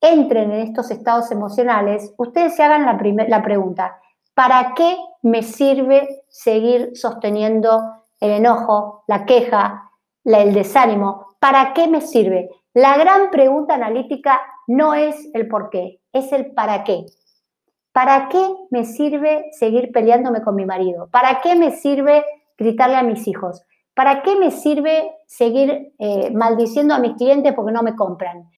entren 0.00 0.52
en 0.52 0.60
estos 0.60 0.90
estados 0.90 1.30
emocionales, 1.30 2.14
ustedes 2.16 2.56
se 2.56 2.62
hagan 2.62 2.86
la, 2.86 3.26
la 3.28 3.42
pregunta, 3.42 3.98
¿para 4.32 4.72
qué 4.74 4.96
me 5.22 5.42
sirve 5.42 6.22
seguir 6.28 6.92
sosteniendo 6.94 7.82
el 8.20 8.30
enojo, 8.30 9.02
la 9.06 9.26
queja, 9.26 9.90
el 10.24 10.54
desánimo? 10.54 11.26
¿Para 11.40 11.74
qué 11.74 11.88
me 11.88 12.00
sirve? 12.00 12.48
La 12.78 12.96
gran 12.96 13.30
pregunta 13.32 13.74
analítica 13.74 14.40
no 14.68 14.94
es 14.94 15.28
el 15.34 15.48
por 15.48 15.68
qué, 15.68 16.00
es 16.12 16.30
el 16.32 16.52
para 16.52 16.84
qué. 16.84 17.06
¿Para 17.90 18.28
qué 18.28 18.38
me 18.70 18.84
sirve 18.84 19.46
seguir 19.50 19.90
peleándome 19.90 20.42
con 20.42 20.54
mi 20.54 20.64
marido? 20.64 21.08
¿Para 21.10 21.40
qué 21.40 21.56
me 21.56 21.72
sirve 21.72 22.24
gritarle 22.56 22.94
a 22.94 23.02
mis 23.02 23.26
hijos? 23.26 23.64
¿Para 23.94 24.22
qué 24.22 24.36
me 24.36 24.52
sirve 24.52 25.10
seguir 25.26 25.92
eh, 25.98 26.30
maldiciendo 26.30 26.94
a 26.94 27.00
mis 27.00 27.16
clientes 27.16 27.52
porque 27.52 27.72
no 27.72 27.82
me 27.82 27.96
compran? 27.96 28.48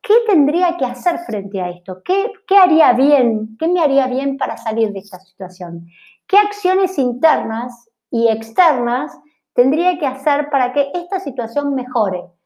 ¿qué 0.00 0.14
tendría 0.26 0.76
que 0.76 0.84
hacer 0.84 1.18
frente 1.26 1.60
a 1.60 1.70
esto? 1.70 2.00
¿Qué, 2.04 2.30
haría 2.56 2.92
bien? 2.92 3.56
¿Qué 3.58 3.66
me 3.66 3.80
haría 3.80 4.06
bien 4.06 4.38
para 4.38 4.56
salir 4.56 4.92
de 4.92 5.00
esta 5.00 5.18
situación? 5.18 5.88
¿Qué 6.28 6.38
acciones 6.38 6.96
internas 6.96 7.90
y 8.08 8.28
externas 8.28 9.18
tendría 9.52 9.98
que 9.98 10.06
hacer 10.06 10.48
para 10.48 10.72
que 10.72 10.92
esta 10.94 11.18
situación 11.18 11.74
mejore? 11.74 12.37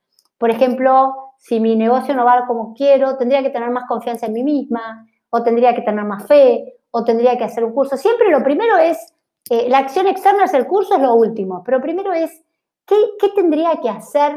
Por 0.43 0.51
ejemplo, 0.51 1.35
si 1.39 1.61
mi 1.61 1.77
negocio 1.77 2.17
no 2.17 2.25
va 2.25 2.47
como 2.49 2.75
quiero, 2.75 3.17
tendría 3.17 3.45
que 3.45 3.51
tener 3.51 3.71
más 3.71 3.85
confianza 3.87 4.27
en 4.27 4.33
mí 4.33 4.43
misma, 4.43 5.07
o 5.31 5.45
tendría 5.45 5.73
que 5.73 5.83
tener 5.83 6.05
más 6.05 6.27
fe, 6.27 6.81
o 6.91 7.05
tendría 7.05 7.39
que 7.39 7.45
hacer 7.45 7.63
un 7.65 7.73
curso. 7.73 7.97
Siempre 7.97 8.29
lo 8.29 8.43
primero 8.43 8.77
es, 8.77 9.15
eh, 9.49 9.69
la 9.69 9.79
acción 9.79 10.09
externa 10.09 10.47
es 10.47 10.55
el 10.55 10.67
curso, 10.67 10.97
es 10.97 11.01
lo 11.01 11.15
último, 11.15 11.63
pero 11.65 11.81
primero 11.81 12.13
es, 12.13 12.43
¿qué, 12.87 12.97
qué 13.21 13.29
tendría 13.29 13.77
que 13.81 13.89
hacer 13.89 14.33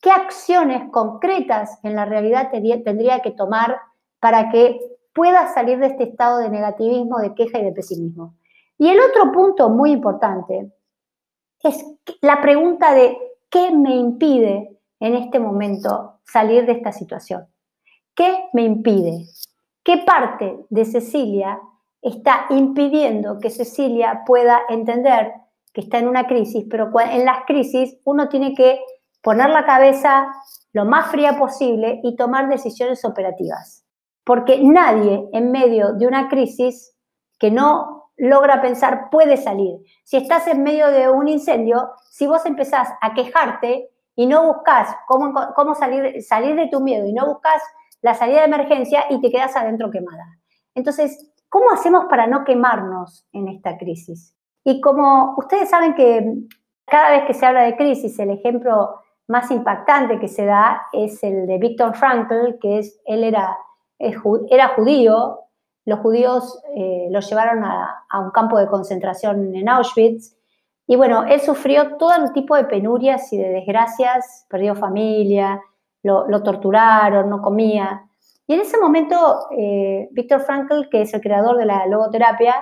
¿Qué 0.00 0.10
acciones 0.10 0.90
concretas 0.90 1.78
en 1.82 1.96
la 1.96 2.04
realidad 2.04 2.50
tendría 2.50 3.20
que 3.20 3.30
tomar 3.30 3.80
para 4.20 4.50
que 4.50 4.78
pueda 5.14 5.52
salir 5.52 5.78
de 5.78 5.86
este 5.86 6.04
estado 6.04 6.38
de 6.38 6.50
negativismo, 6.50 7.18
de 7.18 7.34
queja 7.34 7.58
y 7.58 7.64
de 7.64 7.72
pesimismo? 7.72 8.34
Y 8.78 8.90
el 8.90 9.00
otro 9.00 9.32
punto 9.32 9.70
muy 9.70 9.92
importante 9.92 10.70
es 11.62 11.84
la 12.20 12.42
pregunta 12.42 12.92
de 12.92 13.16
¿qué 13.48 13.70
me 13.70 13.96
impide 13.96 14.78
en 15.00 15.14
este 15.14 15.38
momento 15.38 16.20
salir 16.24 16.66
de 16.66 16.72
esta 16.72 16.92
situación? 16.92 17.46
¿Qué 18.14 18.48
me 18.52 18.62
impide? 18.62 19.26
¿Qué 19.84 19.98
parte 19.98 20.58
de 20.70 20.84
Cecilia 20.84 21.60
está 22.02 22.46
impidiendo 22.50 23.38
que 23.38 23.50
Cecilia 23.50 24.22
pueda 24.26 24.62
entender 24.68 25.32
que 25.72 25.82
está 25.82 25.98
en 25.98 26.08
una 26.08 26.26
crisis? 26.26 26.64
Pero 26.70 26.90
en 26.98 27.24
las 27.24 27.44
crisis 27.46 27.98
uno 28.04 28.28
tiene 28.28 28.54
que 28.54 28.80
poner 29.22 29.50
la 29.50 29.66
cabeza 29.66 30.28
lo 30.72 30.84
más 30.84 31.10
fría 31.10 31.38
posible 31.38 32.00
y 32.02 32.16
tomar 32.16 32.48
decisiones 32.48 33.04
operativas. 33.04 33.84
Porque 34.24 34.60
nadie 34.62 35.28
en 35.32 35.52
medio 35.52 35.92
de 35.92 36.06
una 36.06 36.28
crisis 36.28 36.96
que 37.38 37.50
no 37.50 38.10
logra 38.16 38.62
pensar 38.62 39.08
puede 39.10 39.36
salir. 39.36 39.76
Si 40.04 40.16
estás 40.16 40.46
en 40.46 40.62
medio 40.62 40.90
de 40.90 41.08
un 41.08 41.28
incendio, 41.28 41.90
si 42.10 42.26
vos 42.26 42.46
empezás 42.46 42.88
a 43.00 43.14
quejarte 43.14 43.90
y 44.16 44.26
no 44.26 44.46
buscas 44.46 44.96
cómo, 45.06 45.32
cómo 45.54 45.74
salir, 45.74 46.22
salir 46.22 46.56
de 46.56 46.68
tu 46.68 46.80
miedo 46.80 47.06
y 47.06 47.12
no 47.12 47.26
buscas 47.26 47.62
la 48.00 48.14
salida 48.14 48.38
de 48.40 48.46
emergencia 48.46 49.04
y 49.10 49.20
te 49.20 49.30
quedas 49.30 49.56
adentro 49.56 49.90
quemada. 49.90 50.24
Entonces, 50.74 51.32
¿cómo 51.48 51.70
hacemos 51.70 52.06
para 52.06 52.26
no 52.26 52.44
quemarnos 52.44 53.26
en 53.32 53.48
esta 53.48 53.78
crisis? 53.78 54.34
Y 54.64 54.80
como 54.80 55.34
ustedes 55.38 55.70
saben 55.70 55.94
que 55.94 56.34
cada 56.86 57.10
vez 57.10 57.24
que 57.26 57.34
se 57.34 57.46
habla 57.46 57.62
de 57.62 57.76
crisis, 57.76 58.18
el 58.18 58.30
ejemplo 58.30 59.00
más 59.28 59.50
impactante 59.50 60.18
que 60.18 60.28
se 60.28 60.44
da 60.44 60.82
es 60.92 61.22
el 61.22 61.46
de 61.46 61.58
Viktor 61.58 61.94
Frankl, 61.96 62.58
que 62.60 62.78
es, 62.78 63.00
él 63.06 63.24
era, 63.24 63.56
era 63.98 64.68
judío, 64.76 65.40
los 65.84 66.00
judíos 66.00 66.60
eh, 66.74 67.08
llevaron 67.10 67.64
a, 67.64 68.04
un 68.20 68.30
campo 68.30 68.58
de 68.58 68.66
concentración 68.66 69.54
en 69.54 69.68
Auschwitz, 69.68 70.35
y 70.86 70.96
bueno, 70.96 71.24
él 71.24 71.40
sufrió 71.40 71.96
todo 71.96 72.32
tipo 72.32 72.54
de 72.54 72.64
penurias 72.64 73.32
y 73.32 73.38
de 73.38 73.48
desgracias, 73.48 74.46
perdió 74.48 74.74
familia, 74.74 75.60
lo, 76.02 76.42
torturaron, 76.42 77.28
no 77.28 77.42
comía. 77.42 78.06
Y 78.46 78.54
en 78.54 78.60
ese 78.60 78.78
momento, 78.78 79.48
eh, 79.50 80.08
Viktor 80.12 80.40
Frankl, 80.42 80.88
que 80.88 81.02
es 81.02 81.12
el 81.12 81.20
creador 81.20 81.56
de 81.56 81.66
la 81.66 81.86
logoterapia, 81.86 82.54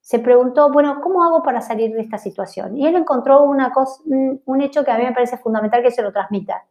se 0.00 0.18
preguntó, 0.18 0.72
bueno, 0.72 1.00
¿cómo 1.00 1.22
hago 1.22 1.42
para 1.42 1.60
salir 1.60 1.92
de 1.92 2.00
esta 2.00 2.18
situación? 2.18 2.76
Y 2.76 2.86
él 2.86 2.96
encontró 2.96 3.42
una 3.42 3.70
cosa, 3.70 4.02
un 4.06 4.60
hecho 4.60 4.84
que 4.84 4.90
a 4.90 4.98
mí 4.98 5.04
me 5.04 5.12
parece 5.12 5.36
fundamental 5.36 5.82
que 5.82 5.90
se 5.90 6.02
lo 6.02 6.12
transmita. 6.12 6.64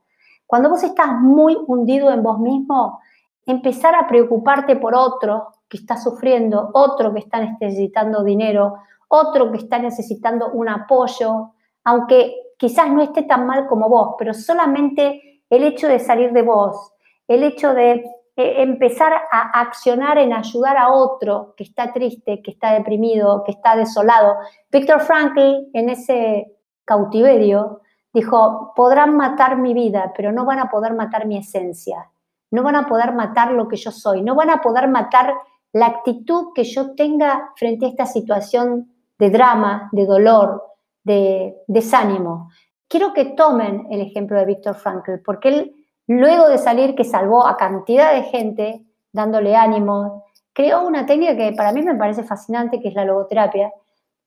Cuando 0.45 0.69
vos 0.69 0.83
estás 0.83 1.11
muy 1.21 1.57
hundido 1.67 2.11
en 2.11 2.23
vos 2.23 2.39
mismo, 2.39 2.99
empezar 3.45 3.95
a 3.95 4.07
preocuparte 4.07 4.75
por 4.75 4.95
otro 4.95 5.53
que 5.69 5.77
está 5.77 5.97
sufriendo, 5.97 6.69
otro 6.73 7.13
que 7.13 7.19
está 7.19 7.39
necesitando 7.39 8.23
dinero, 8.23 8.75
otro 9.07 9.51
que 9.51 9.57
está 9.57 9.79
necesitando 9.79 10.49
un 10.51 10.69
apoyo, 10.69 11.53
aunque 11.83 12.35
quizás 12.57 12.89
no 12.89 13.01
esté 13.01 13.23
tan 13.23 13.45
mal 13.45 13.67
como 13.67 13.89
vos, 13.89 14.15
pero 14.17 14.33
solamente 14.33 15.43
el 15.49 15.63
hecho 15.63 15.87
de 15.87 15.99
salir 15.99 16.33
de 16.33 16.41
vos, 16.41 16.93
el 17.27 17.43
hecho 17.43 17.73
de 17.73 18.05
eh, 18.35 18.61
empezar 18.61 19.13
a 19.31 19.61
accionar 19.61 20.17
en 20.17 20.33
ayudar 20.33 20.77
a 20.77 20.91
otro 20.91 21.53
que 21.55 21.63
está 21.63 21.93
triste, 21.93 22.41
que 22.41 22.51
está 22.51 22.73
deprimido, 22.73 23.43
que 23.43 23.51
está 23.51 23.75
desolado. 23.75 24.35
Víctor 24.71 25.01
Frankl, 25.01 25.69
en 25.73 25.89
ese 25.89 26.57
cautiverio, 26.85 27.81
dijo, 28.13 28.73
podrán 28.75 29.15
matar 29.15 29.57
mi 29.57 29.73
vida, 29.73 30.11
pero 30.15 30.31
no 30.31 30.45
van 30.45 30.59
a 30.59 30.69
poder 30.69 30.93
matar 30.93 31.25
mi 31.25 31.37
esencia, 31.37 32.09
no 32.51 32.63
van 32.63 32.75
a 32.75 32.87
poder 32.87 33.13
matar 33.13 33.51
lo 33.51 33.67
que 33.67 33.75
yo 33.75 33.91
soy, 33.91 34.21
no 34.21 34.35
van 34.35 34.49
a 34.49 34.61
poder 34.61 34.87
matar 34.87 35.33
la 35.73 35.87
actitud 35.87 36.53
que 36.55 36.63
yo 36.63 36.95
tenga 36.95 37.51
frente 37.55 37.85
a 37.85 37.89
esta 37.89 38.05
situación 38.05 38.91
de 39.17 39.29
drama, 39.29 39.89
de 39.91 40.05
dolor, 40.05 40.63
de 41.03 41.55
desánimo. 41.67 42.49
Quiero 42.87 43.13
que 43.13 43.25
tomen 43.25 43.87
el 43.91 44.01
ejemplo 44.01 44.37
de 44.37 44.45
Víctor 44.45 44.75
Frankl, 44.75 45.19
porque 45.23 45.49
él 45.49 45.73
Luego 46.07 46.47
de 46.47 46.57
salir, 46.57 46.95
que 46.95 47.03
salvó 47.03 47.45
a 47.45 47.57
cantidad 47.57 48.13
de 48.13 48.23
gente, 48.23 48.85
dándole 49.11 49.55
ánimo, 49.55 50.25
creó 50.53 50.87
una 50.87 51.05
técnica 51.05 51.35
que 51.35 51.51
para 51.51 51.73
mí 51.73 51.81
me 51.81 51.95
parece 51.95 52.23
fascinante, 52.23 52.79
que 52.79 52.87
es 52.87 52.95
la 52.95 53.03
logoterapia, 53.03 53.71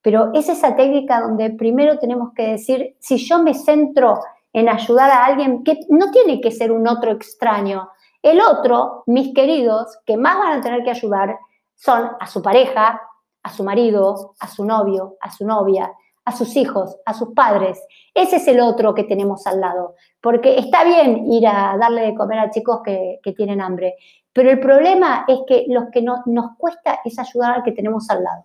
pero 0.02 0.30
es 0.34 0.48
esa 0.50 0.76
técnica 0.76 1.20
donde 1.22 1.50
primero 1.50 1.98
tenemos 1.98 2.32
que 2.34 2.48
decir, 2.48 2.96
si 3.00 3.16
yo 3.16 3.42
me 3.42 3.54
centro 3.54 4.20
en 4.52 4.68
ayudar 4.68 5.10
a 5.10 5.24
alguien, 5.24 5.64
que 5.64 5.78
no 5.88 6.10
tiene 6.10 6.40
que 6.40 6.50
ser 6.50 6.70
un 6.70 6.86
otro 6.86 7.12
extraño, 7.12 7.88
el 8.22 8.40
otro, 8.42 9.04
mis 9.06 9.32
queridos, 9.32 9.98
que 10.04 10.18
más 10.18 10.38
van 10.38 10.58
a 10.58 10.62
tener 10.62 10.84
que 10.84 10.90
ayudar, 10.90 11.38
son 11.76 12.10
a 12.20 12.26
su 12.26 12.42
pareja, 12.42 13.00
a 13.42 13.50
su 13.50 13.64
marido, 13.64 14.34
a 14.40 14.46
su 14.48 14.64
novio, 14.64 15.16
a 15.20 15.30
su 15.30 15.46
novia, 15.46 15.92
a 16.24 16.32
sus 16.32 16.56
hijos, 16.56 16.96
a 17.04 17.14
sus 17.14 17.30
padres. 17.34 17.82
Ese 18.14 18.36
es 18.36 18.48
el 18.48 18.60
otro 18.60 18.94
que 18.94 19.04
tenemos 19.04 19.46
al 19.46 19.60
lado. 19.60 19.94
Porque 20.20 20.58
está 20.58 20.84
bien 20.84 21.26
ir 21.32 21.46
a 21.46 21.76
darle 21.78 22.02
de 22.02 22.14
comer 22.14 22.38
a 22.38 22.50
chicos 22.50 22.80
que, 22.84 23.20
tienen 23.36 23.60
hambre, 23.60 23.94
pero 24.32 24.50
el 24.50 24.60
problema 24.60 25.24
es 25.26 25.40
que 25.46 25.64
lo 25.68 25.90
que 25.90 26.02
nos 26.02 26.56
cuesta 26.56 27.00
es 27.04 27.18
ayudar 27.18 27.52
al 27.56 27.62
que 27.62 27.72
tenemos 27.72 28.10
al 28.10 28.22
lado. 28.22 28.44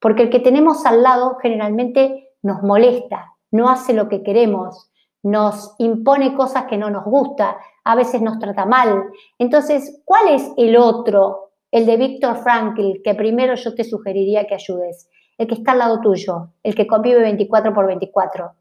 Porque 0.00 0.24
el 0.24 0.30
que 0.30 0.40
tenemos 0.40 0.84
al 0.86 1.02
lado 1.02 1.36
generalmente 1.40 2.30
nos 2.42 2.62
molesta, 2.62 3.32
no 3.50 3.68
hace 3.68 3.94
lo 3.94 4.08
que 4.08 4.22
queremos, 4.22 4.90
nos 5.22 5.74
impone 5.78 6.34
cosas 6.34 6.64
que 6.64 6.76
no 6.76 6.90
nos 6.90 7.04
gusta, 7.04 7.56
a 7.84 7.94
veces 7.94 8.20
nos 8.20 8.38
trata 8.38 8.66
mal. 8.66 9.04
Entonces, 9.38 10.02
¿cuál 10.04 10.28
es 10.28 10.50
el 10.56 10.76
otro? 10.76 11.51
El 11.72 11.86
de 11.86 11.96
Víctor 11.96 12.36
Frankl, 12.36 13.00
que 13.02 13.14
primero 13.14 13.54
yo 13.54 13.74
te 13.74 13.82
sugeriría 13.82 14.46
que 14.46 14.54
ayudes 14.54 15.08
el 15.38 15.46
que 15.46 15.54
está 15.54 15.72
al 15.72 15.78
lado 15.78 16.00
tuyo, 16.00 16.50
el 16.62 16.74
que 16.74 16.86
convive 16.86 17.20
24 17.20 17.72
por 17.72 17.86
24, 17.86 18.52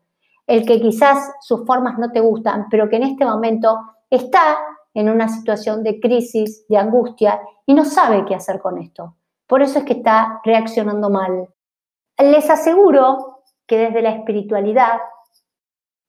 el 0.48 0.66
que 0.66 0.80
quizás 0.80 1.32
sus 1.42 1.66
formas 1.66 2.00
no 2.00 2.12
te 2.12 2.22
gustan, 2.22 2.68
pero 2.72 2.90
que 2.90 2.96
en 2.96 3.04
este 3.04 3.26
momento 3.26 3.78
está 4.10 4.58
en 4.94 5.10
una 5.10 5.28
situación 5.28 5.84
de 5.84 6.00
crisis, 6.00 6.66
de 6.68 6.78
angustia 6.78 7.42
y 7.66 7.74
no 7.74 7.86
sabe 7.86 8.26
qué 8.26 8.34
hacer 8.34 8.60
con 8.60 8.78
esto. 8.78 9.16
Por 9.46 9.62
eso 9.62 9.80
es 9.80 9.86
que 9.86 9.94
está 9.94 10.40
reaccionando 10.46 11.10
mal. 11.10 11.50
Les 12.18 12.50
aseguro 12.50 13.44
que 13.68 13.78
desde 13.78 14.02
la 14.02 14.12
espiritualidad, 14.12 15.00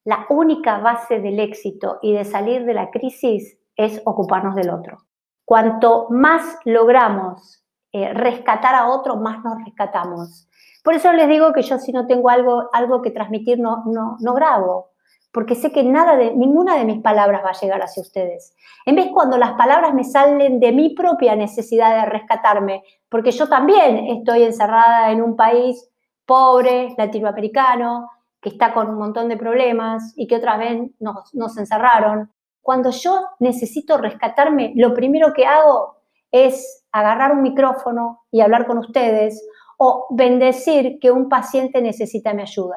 la 0.04 0.26
única 0.30 0.78
base 0.78 1.18
del 1.18 1.40
éxito 1.40 1.98
y 2.00 2.12
de 2.12 2.24
salir 2.24 2.64
de 2.64 2.74
la 2.74 2.90
crisis 2.90 3.58
es 3.76 4.00
ocuparnos 4.04 4.54
del 4.54 4.70
otro. 4.70 4.98
Cuanto 5.44 6.06
más 6.10 6.58
logramos 6.64 7.64
eh, 7.92 8.12
rescatar 8.12 8.74
a 8.74 8.88
otro, 8.88 9.16
más 9.16 9.44
nos 9.44 9.62
rescatamos. 9.64 10.48
Por 10.82 10.94
eso 10.94 11.12
les 11.12 11.28
digo 11.28 11.52
que 11.52 11.62
yo 11.62 11.78
si 11.78 11.92
no 11.92 12.06
tengo 12.06 12.30
algo, 12.30 12.70
algo 12.72 13.02
que 13.02 13.10
transmitir 13.10 13.58
no, 13.58 13.84
no, 13.86 14.16
no 14.20 14.34
grabo, 14.34 14.90
porque 15.32 15.54
sé 15.54 15.72
que 15.72 15.84
nada 15.84 16.16
ninguna 16.16 16.76
de 16.76 16.84
mis 16.84 17.00
palabras 17.02 17.42
va 17.44 17.50
a 17.50 17.60
llegar 17.60 17.80
hacia 17.82 18.02
ustedes. 18.02 18.54
En 18.84 18.96
vez 18.96 19.08
cuando 19.12 19.38
las 19.38 19.52
palabras 19.52 19.94
me 19.94 20.04
salen 20.04 20.58
de 20.58 20.72
mi 20.72 20.94
propia 20.94 21.36
necesidad 21.36 21.96
de 21.96 22.10
rescatarme, 22.10 22.82
porque 23.08 23.30
yo 23.30 23.48
también 23.48 24.06
estoy 24.08 24.42
encerrada 24.42 25.10
en 25.10 25.22
un 25.22 25.36
país 25.36 25.88
pobre, 26.26 26.94
latinoamericano, 26.98 28.10
que 28.40 28.48
está 28.48 28.74
con 28.74 28.90
un 28.90 28.98
montón 28.98 29.28
de 29.28 29.36
problemas 29.36 30.12
y 30.16 30.26
que 30.26 30.36
otra 30.36 30.56
vez 30.56 30.90
nos, 30.98 31.34
nos 31.34 31.56
encerraron. 31.56 32.32
Cuando 32.62 32.90
yo 32.90 33.20
necesito 33.40 33.98
rescatarme, 33.98 34.72
lo 34.76 34.94
primero 34.94 35.32
que 35.32 35.46
hago 35.46 35.96
es 36.30 36.86
agarrar 36.92 37.32
un 37.32 37.42
micrófono 37.42 38.22
y 38.30 38.40
hablar 38.40 38.66
con 38.66 38.78
ustedes 38.78 39.44
o 39.78 40.06
bendecir 40.10 40.98
que 41.00 41.10
un 41.10 41.28
paciente 41.28 41.82
necesita 41.82 42.32
mi 42.32 42.42
ayuda, 42.42 42.76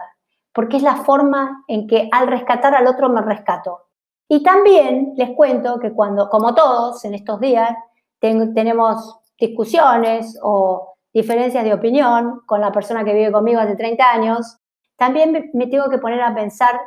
porque 0.52 0.78
es 0.78 0.84
la 0.84 0.96
forma 0.96 1.64
en 1.68 1.88
que 1.88 2.10
al 2.12 2.28
rescatar 2.28 2.74
al 2.74 2.88
otro 2.88 3.10
me 3.10 3.22
rescato. 3.22 3.84
Y 4.28 4.42
también 4.42 5.14
les 5.16 5.36
cuento 5.36 5.80
que 5.80 5.94
cuando, 5.94 6.30
como 6.30 6.56
todos 6.56 7.06
en 7.06 7.14
estos 7.14 7.40
días, 7.40 7.70
tenemos 8.20 9.20
discusiones 9.38 10.40
o 10.42 10.96
diferencias 11.14 11.64
de 11.64 11.74
opinión 11.74 12.42
con 12.48 12.60
la 12.60 12.72
persona 12.72 13.06
que 13.06 13.14
vive 13.14 13.32
conmigo 13.32 13.60
hace 13.60 13.76
30 13.76 14.04
años, 14.12 14.58
también 14.96 15.52
me 15.54 15.68
tengo 15.68 15.90
que 15.90 16.00
poner 16.00 16.22
a 16.22 16.34
pensar 16.34 16.80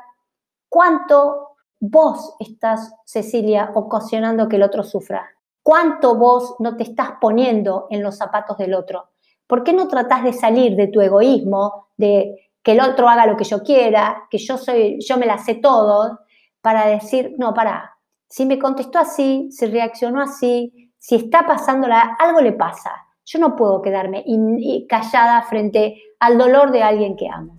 cuánto 0.68 1.57
vos 1.80 2.34
estás, 2.38 2.94
Cecilia, 3.04 3.72
ocasionando 3.74 4.48
que 4.48 4.56
el 4.56 4.62
otro 4.62 4.82
sufra. 4.82 5.28
¿Cuánto 5.62 6.14
vos 6.14 6.56
no 6.58 6.76
te 6.76 6.82
estás 6.82 7.12
poniendo 7.20 7.86
en 7.90 8.02
los 8.02 8.16
zapatos 8.16 8.56
del 8.58 8.74
otro? 8.74 9.10
¿Por 9.46 9.64
qué 9.64 9.72
no 9.72 9.88
tratás 9.88 10.24
de 10.24 10.32
salir 10.32 10.76
de 10.76 10.88
tu 10.88 11.00
egoísmo, 11.00 11.88
de 11.96 12.50
que 12.62 12.72
el 12.72 12.80
otro 12.80 13.08
haga 13.08 13.26
lo 13.26 13.36
que 13.36 13.44
yo 13.44 13.62
quiera, 13.62 14.24
que 14.30 14.38
yo 14.38 14.58
soy, 14.58 14.98
yo 15.00 15.16
me 15.16 15.26
la 15.26 15.38
sé 15.38 15.54
todo, 15.54 16.20
para 16.60 16.86
decir, 16.86 17.34
no, 17.38 17.54
para, 17.54 17.96
si 18.28 18.44
me 18.44 18.58
contestó 18.58 18.98
así, 18.98 19.48
si 19.50 19.66
reaccionó 19.66 20.20
así, 20.20 20.92
si 20.98 21.14
está 21.14 21.46
pasándola, 21.46 22.16
algo 22.18 22.40
le 22.40 22.52
pasa. 22.52 22.92
Yo 23.24 23.38
no 23.38 23.56
puedo 23.56 23.82
quedarme 23.82 24.24
callada 24.88 25.42
frente 25.42 26.02
al 26.18 26.38
dolor 26.38 26.72
de 26.72 26.82
alguien 26.82 27.16
que 27.16 27.28
amo. 27.28 27.57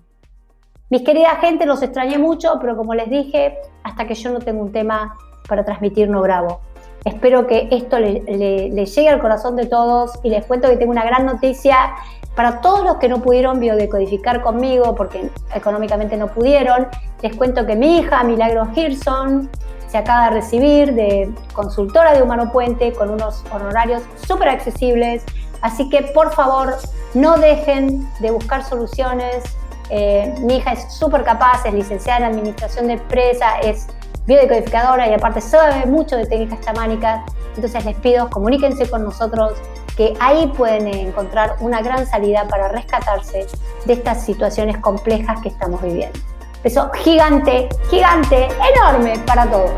Mis 0.90 1.04
queridas 1.04 1.40
gente, 1.40 1.68
los 1.68 1.84
extrañé 1.84 2.18
mucho, 2.18 2.58
pero 2.60 2.76
como 2.76 2.96
les 2.96 3.12
dije, 3.12 3.60
hasta 3.84 4.08
que 4.08 4.16
yo 4.16 4.32
no 4.32 4.40
tengo 4.40 4.62
un 4.64 4.72
tema 4.72 5.16
para 5.48 5.64
transmitir, 5.64 6.10
no 6.10 6.22
grabo. 6.22 6.62
Espero 7.06 7.46
que 7.46 7.68
esto 7.72 8.00
le, 8.00 8.22
llegue 8.26 9.10
al 9.10 9.20
corazón 9.20 9.56
de 9.56 9.68
todos 9.68 10.14
y 10.24 10.30
les 10.30 10.46
cuento 10.46 10.68
que 10.68 10.78
tengo 10.78 10.92
una 10.92 11.06
gran 11.06 11.28
noticia 11.28 11.94
para 12.36 12.60
todos 12.62 12.84
los 12.84 12.98
que 12.98 13.08
no 13.08 13.22
pudieron 13.22 13.60
biodecodificar 13.60 14.42
conmigo 14.42 14.96
porque 14.96 15.30
económicamente 15.54 16.18
no 16.18 16.28
pudieron. 16.28 16.88
Les 17.22 17.36
cuento 17.36 17.68
que 17.68 17.76
mi 17.76 18.00
hija, 18.00 18.24
Milagro 18.24 18.68
Hirson, 18.76 19.48
se 19.88 19.98
acaba 19.98 20.30
de 20.30 20.36
recibir 20.38 20.96
de 20.96 21.32
consultora 21.54 22.14
de 22.14 22.24
Humano 22.24 22.52
Puente 22.52 22.94
con 22.94 23.12
unos 23.12 23.44
honorarios 23.54 24.02
súper 24.28 24.50
accesibles. 24.50 25.24
Así 25.62 25.88
que 25.90 26.02
por 26.02 26.34
favor 26.34 26.78
no 27.14 27.38
dejen 27.38 28.08
de 28.22 28.32
buscar 28.32 28.64
soluciones. 28.64 29.44
Eh, 29.90 30.36
mi 30.40 30.58
hija 30.58 30.74
es 30.74 30.92
súper 30.94 31.24
capaz, 31.24 31.66
es 31.66 31.74
licenciada 31.74 32.20
en 32.20 32.26
Administración 32.26 32.88
de 32.88 32.94
Empresa, 32.94 33.60
es 33.62 33.88
biodecodificadora 34.26 35.08
y 35.08 35.14
aparte 35.14 35.42
sabe 35.42 35.86
mucho 35.86 36.16
de 36.16 36.26
técnicas 36.26 36.62
chamánicas. 36.62 37.22
Entonces 37.56 37.84
les 37.86 37.96
pido, 37.98 38.30
comuníquense 38.30 38.90
con 38.90 39.04
nosotros, 39.04 39.54
que 39.98 40.14
ahí 40.20 40.48
pueden 40.56 40.88
encontrar 40.88 41.58
una 41.60 41.82
gran 41.82 42.06
salida 42.06 42.48
para 42.48 42.70
rescatarse 42.70 43.48
de 43.86 43.94
estas 43.94 44.24
situaciones 44.24 44.78
complejas 44.78 45.42
que 45.42 45.50
estamos 45.50 45.82
viviendo. 45.82 46.18
Beso 46.64 46.92
gigante, 47.04 47.68
gigante, 47.90 48.48
enorme 48.76 49.18
para 49.26 49.50
todos. 49.50 49.72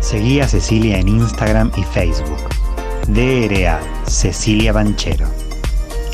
Seguí 0.00 0.40
a 0.40 0.48
Cecilia 0.48 0.98
en 0.98 1.08
Instagram 1.08 1.72
y 1.76 1.82
Facebook. 1.82 2.48
DRA 3.08 3.80
Cecilia 4.06 4.72
Banchero. 4.72 5.41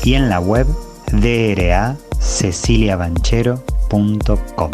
Y 0.03 0.13
en 0.13 0.29
la 0.29 0.39
web 0.39 0.67
DRA 1.11 1.97
ceciliabanchero.com. 2.19 4.71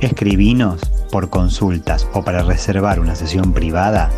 Escribinos 0.00 0.80
por 1.10 1.30
consultas 1.30 2.06
o 2.12 2.22
para 2.22 2.42
reservar 2.42 3.00
una 3.00 3.14
sesión 3.14 3.52
privada 3.52 4.10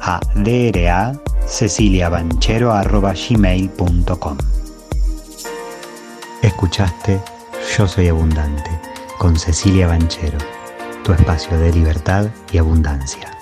a 0.00 0.20
DRA 0.34 1.20
ceciliabanchero.gmail.com. 1.46 4.38
Escuchaste 6.42 7.20
Yo 7.76 7.86
Soy 7.86 8.08
Abundante 8.08 8.80
con 9.18 9.36
Cecilia 9.36 9.86
Banchero, 9.86 10.38
tu 11.04 11.12
espacio 11.12 11.58
de 11.58 11.70
libertad 11.72 12.30
y 12.50 12.56
abundancia. 12.58 13.39